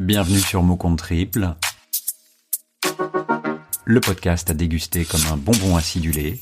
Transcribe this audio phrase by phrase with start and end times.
[0.00, 1.50] Bienvenue sur Mot Compte Triple,
[3.84, 6.40] le podcast à déguster comme un bonbon acidulé,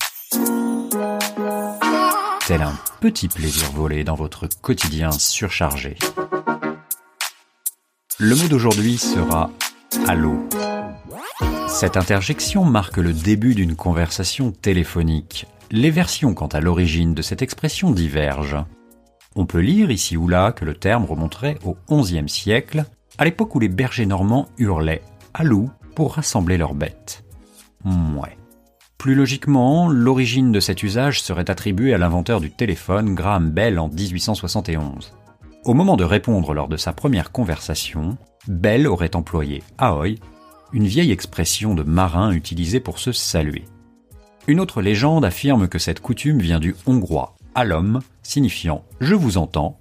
[2.47, 5.97] tel un petit plaisir volé dans votre quotidien surchargé.
[8.21, 9.51] Le mot d'aujourd'hui sera
[10.07, 10.49] Allô.
[11.67, 15.47] Cette interjection marque le début d'une conversation téléphonique.
[15.73, 18.69] Les versions quant à l'origine de cette expression divergent.
[19.35, 22.85] On peut lire ici ou là que le terme remonterait au XIe siècle
[23.19, 25.03] à l'époque où les bergers normands hurlaient
[25.35, 27.25] à loup pour rassembler leurs bêtes.
[27.85, 28.37] Mouais.
[28.97, 33.89] Plus logiquement, l'origine de cet usage serait attribuée à l'inventeur du téléphone Graham Bell en
[33.89, 35.13] 1871.
[35.65, 38.17] Au moment de répondre lors de sa première conversation,
[38.49, 40.19] Bell aurait employé ahoy,
[40.73, 43.65] une vieille expression de marin utilisée pour se saluer.
[44.47, 49.79] Une autre légende affirme que cette coutume vient du hongrois alom, signifiant je vous entends,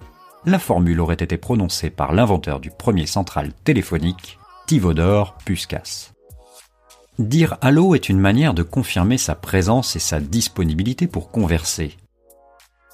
[0.48, 6.14] la formule aurait été prononcée par l'inventeur du premier central téléphonique, Tivodor Puskas.
[7.20, 11.98] Dire allô est une manière de confirmer sa présence et sa disponibilité pour converser.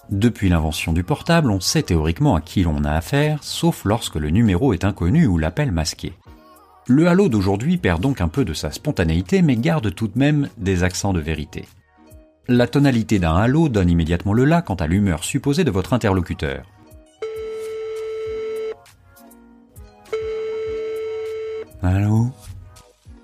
[0.10, 4.32] Depuis l'invention du portable, on sait théoriquement à qui l'on a affaire, sauf lorsque le
[4.32, 6.14] numéro est inconnu ou l'appel masqué.
[6.88, 10.50] Le halo d'aujourd'hui perd donc un peu de sa spontanéité mais garde tout de même
[10.58, 11.66] des accents de vérité.
[12.48, 16.66] La tonalité d'un halo donne immédiatement le la quant à l'humeur supposée de votre interlocuteur.
[21.84, 22.32] Allô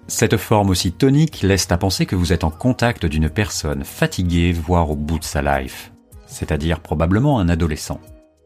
[0.09, 4.51] Cette forme aussi tonique laisse à penser que vous êtes en contact d'une personne fatiguée,
[4.51, 5.93] voire au bout de sa life,
[6.27, 8.01] c'est-à-dire probablement un adolescent.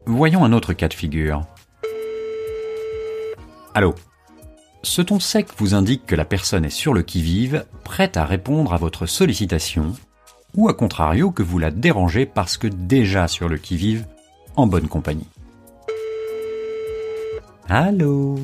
[0.06, 1.44] Voyons un autre cas de figure.
[3.74, 3.96] Allô
[4.84, 8.72] Ce ton sec vous indique que la personne est sur le qui-vive, prête à répondre
[8.72, 9.94] à votre sollicitation,
[10.56, 14.06] ou à contrario que vous la dérangez parce que déjà sur le qui-vive,
[14.54, 15.26] en bonne compagnie.
[17.68, 18.36] Allô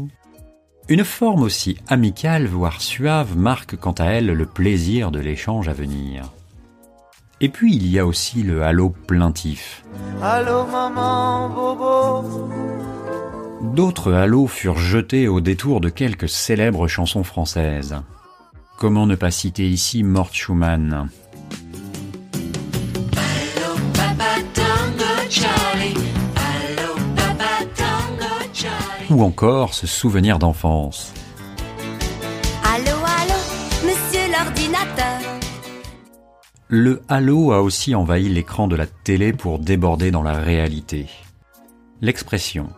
[0.89, 5.73] une forme aussi amicale, voire suave, marque quant à elle le plaisir de l'échange à
[5.73, 6.33] venir.
[7.41, 9.85] Et puis il y a aussi le halo plaintif.
[10.23, 12.49] Allô maman, bobo.
[13.75, 17.97] D'autres halos furent jetés au détour de quelques célèbres chansons françaises.
[18.79, 21.09] Comment ne pas citer ici Mort Schumann?
[29.11, 31.13] Ou encore ce souvenir d'enfance.
[32.65, 33.41] Allô, allô,
[33.85, 35.21] monsieur l'ordinateur.
[36.69, 41.07] Le halo a aussi envahi l'écran de la télé pour déborder dans la réalité.
[42.01, 42.69] L'expression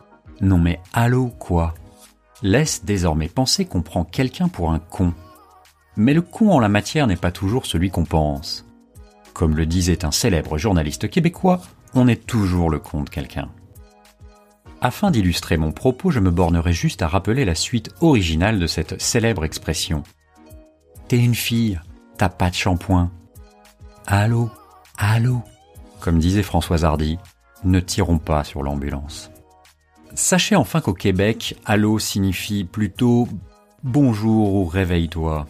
[0.42, 1.72] non mais allô quoi?
[2.42, 5.14] Laisse désormais penser qu'on prend quelqu'un pour un con.
[5.96, 8.66] Mais le con en la matière n'est pas toujours celui qu'on pense.
[9.34, 11.60] Comme le disait un célèbre journaliste québécois,
[11.94, 13.48] on est toujours le con de quelqu'un.
[14.84, 19.00] Afin d'illustrer mon propos, je me bornerai juste à rappeler la suite originale de cette
[19.00, 20.02] célèbre expression.
[21.06, 21.78] T'es une fille,
[22.18, 23.12] t'as pas de shampoing.
[24.08, 24.50] Allô,
[24.98, 25.40] allô,
[26.00, 27.20] comme disait Françoise Hardy,
[27.62, 29.30] ne tirons pas sur l'ambulance.
[30.16, 33.28] Sachez enfin qu'au Québec, allô signifie plutôt
[33.84, 35.46] bonjour ou réveille-toi.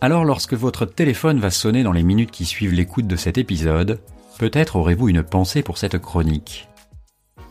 [0.00, 4.00] Alors lorsque votre téléphone va sonner dans les minutes qui suivent l'écoute de cet épisode,
[4.40, 6.66] peut-être aurez-vous une pensée pour cette chronique.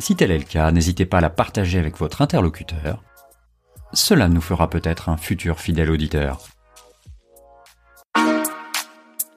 [0.03, 3.01] Si tel est le cas, n'hésitez pas à la partager avec votre interlocuteur.
[3.93, 6.41] Cela nous fera peut-être un futur fidèle auditeur.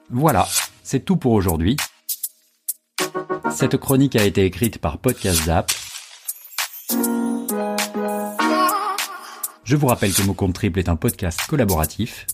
[0.09, 0.45] Voilà,
[0.83, 1.77] c'est tout pour aujourd'hui.
[3.49, 5.71] Cette chronique a été écrite par Podcast Zap.
[9.63, 12.27] Je vous rappelle que Mon Compte Triple est un podcast collaboratif.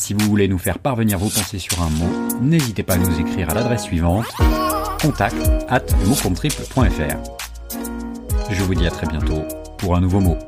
[0.00, 2.08] Si vous voulez nous faire parvenir vos pensées sur un mot,
[2.40, 4.26] n'hésitez pas à nous écrire à l'adresse suivante
[5.02, 5.36] contact
[5.68, 5.82] at
[8.50, 9.42] Je vous dis à très bientôt
[9.76, 10.38] pour un nouveau mot.